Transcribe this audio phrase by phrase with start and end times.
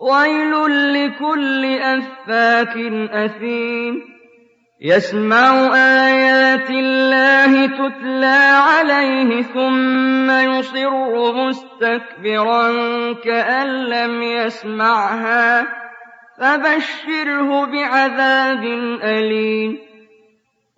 [0.00, 0.52] ويل
[0.94, 2.76] لكل أفاك
[3.10, 3.94] أثيم
[4.82, 8.40] يسمع آيات الله تتلى
[8.70, 12.62] عليه ثم يصر مستكبرا
[13.12, 15.66] كأن لم يسمعها
[16.40, 18.62] فبشره بعذاب
[19.04, 19.78] أليم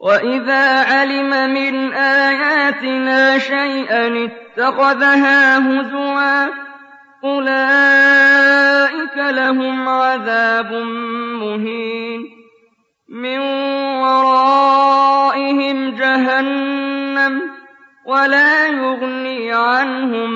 [0.00, 6.48] وإذا علم من آياتنا شيئا اتخذها هزوا
[7.24, 10.68] أولئك أُولَٰئِكَ لَهُمْ عَذَابٌ
[11.40, 12.20] مُّهِينٌ
[13.08, 13.40] مِّن
[14.00, 17.42] وَرَائِهِمْ جَهَنَّمُ
[18.06, 20.30] وَلَا يُغْنِي عَنْهُم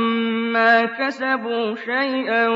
[0.52, 2.48] مَّا كَسَبُوا شَيْئًا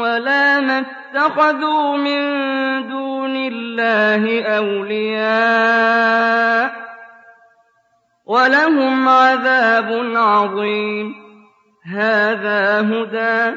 [0.00, 2.32] وَلَا مَا اتَّخَذُوا مِن
[2.88, 6.72] دُونِ اللَّهِ أَوْلِيَاءَ ۖ
[8.26, 11.14] وَلَهُمْ عَذَابٌ عَظِيمٌ
[11.86, 13.56] هَٰذَا هُدًى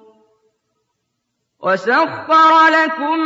[1.63, 3.19] وسخر لكم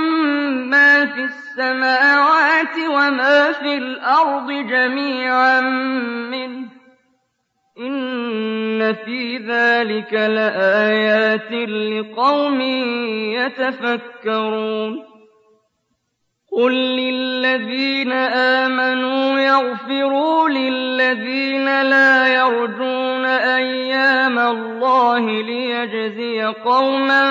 [0.69, 5.61] ما في السماوات وما في الأرض جميعا
[6.31, 6.67] منه
[7.79, 12.61] إن في ذلك لآيات لقوم
[14.21, 15.15] يتفكرون
[16.51, 18.11] قل للذين
[18.63, 22.94] آمنوا يغفروا للذين لا يرجون
[23.57, 27.21] أيام الله ليجزي قوما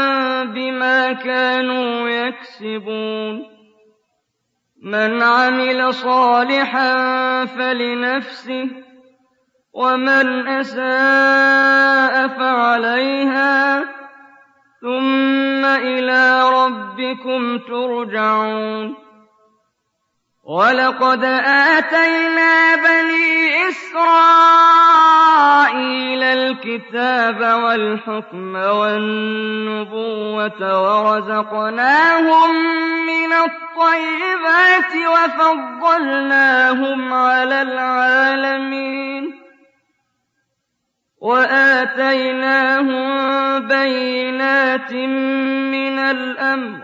[0.44, 3.54] بما كانوا يكسبون
[4.84, 6.90] من عمل صالحا
[7.46, 8.68] فلنفسه
[9.74, 13.80] ومن أساء فعليها
[14.80, 18.96] ثم إلى ربكم ترجعون
[20.48, 24.83] ولقد آتينا بني إسرائيل
[25.74, 29.90] إسرائيل الكتاب والحكم والنبوة
[30.54, 32.54] ورزقناهم
[33.06, 39.38] من الطيبات وفضلناهم على العالمين
[41.20, 44.92] وآتيناهم بينات
[45.72, 46.83] من الأمر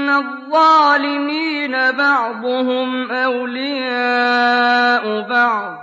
[0.00, 5.80] إِنَّ الظَّالِمِينَ بَعْضُهُمْ أَوْلِيَاءُ بَعْضٍ ۚ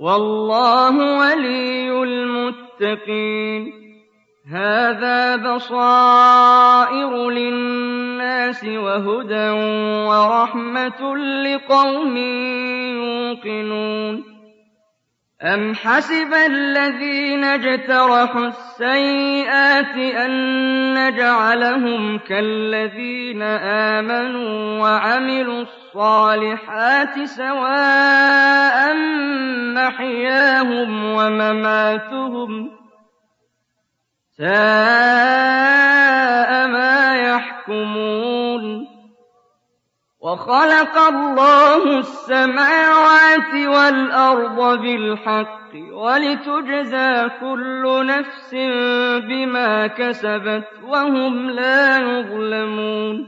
[0.00, 3.62] وَاللَّهُ وَلِيُّ الْمُتَّقِينَ
[4.52, 9.50] هَٰذَا بَصَائِرُ لِلنَّاسِ وَهُدًى
[10.08, 12.16] وَرَحْمَةٌ لِّقَوْمٍ
[12.86, 14.33] يُوقِنُونَ
[15.44, 20.30] أَمْ حَسِبَ الَّذِينَ اجْتَرَحُوا السَّيِّئَاتِ أَن
[20.94, 23.42] نَّجْعَلَهُمْ كَالَّذِينَ
[23.92, 28.94] آمَنُوا وَعَمِلُوا الصَّالِحَاتِ سَوَاءً
[29.76, 32.70] مَّحْيَاهُمْ وَمَمَاتُهُمْ
[34.38, 34.52] سَاءَ
[36.68, 38.43] مَا يَحْكُمُونَ
[40.34, 48.54] وخلق الله السماوات والأرض بالحق ولتجزى كل نفس
[49.28, 53.26] بما كسبت وهم لا يظلمون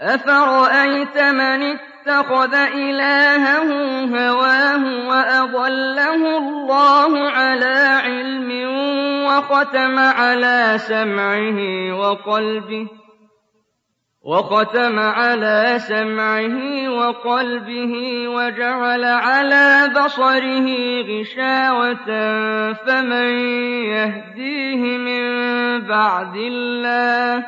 [0.00, 1.62] أفرأيت من
[2.06, 3.70] اتخذ إلهه
[4.20, 8.50] هواه وأضله الله على علم
[9.26, 11.58] وختم على سمعه
[12.00, 12.86] وقلبه
[14.24, 17.92] وختم على سمعه وقلبه
[18.28, 20.66] وجعل على بصره
[21.02, 22.06] غشاوة
[22.72, 23.28] فمن
[23.84, 25.24] يهديه من
[25.88, 27.46] بعد الله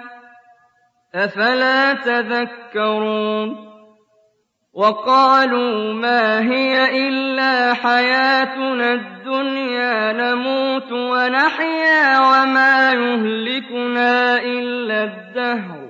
[1.15, 3.71] أفلا تذكرون
[4.75, 15.90] وقالوا ما هي إلا حياتنا الدنيا نموت ونحيا وما يهلكنا إلا الدهر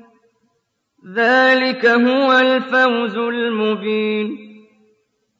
[1.07, 4.51] ذلك هو الفوز المبين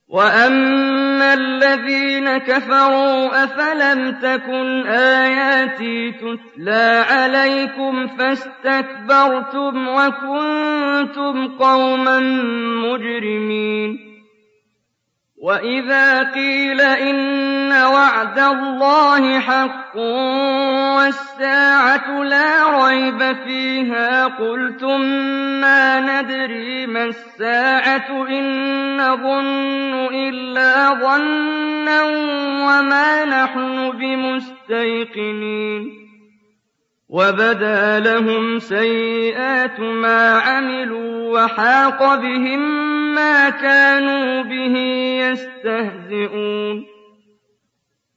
[0.09, 12.19] وأما الذين كفروا أفلم تكن آياتي تتلى عليكم فاستكبرتم وكنتم قوما
[12.89, 14.10] مجرمين
[15.43, 19.97] وإذا قيل إن وعد الله حق
[20.97, 25.01] والساعة لا ريب فيها قلتم
[25.61, 32.03] ما ندري ما الساعة إن نظن إلا ظنا
[32.65, 36.00] وما نحن بمستيقنين
[37.11, 42.61] وَبَدَا لَهُمْ سَيِّئَاتُ مَا عَمِلُوا وَحَاقَ بِهِم
[43.15, 44.75] مَّا كَانُوا بِهِ
[45.19, 46.85] يَسْتَهْزِئُونَ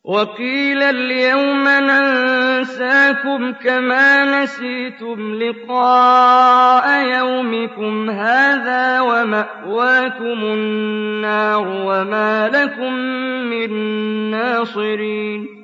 [0.05, 12.93] وَقِيلَ الْيَوْمَ نَنسَاكُمْ كَمَا نَسِيتُمْ لِقَاءَ يَوْمِكُمْ هَٰذَا وَمَأْوَاكُمُ النَّارُ وَمَا لَكُم
[13.51, 13.73] مِّن
[14.31, 15.64] نَّاصِرِينَ